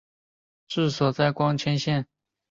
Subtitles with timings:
[0.67, 2.07] 治所在光迁县。